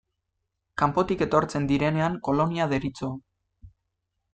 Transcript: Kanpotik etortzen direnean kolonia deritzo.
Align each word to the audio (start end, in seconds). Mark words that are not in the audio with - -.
Kanpotik 0.83 1.21
etortzen 1.27 1.69
direnean 1.73 2.19
kolonia 2.31 2.71
deritzo. 2.77 3.15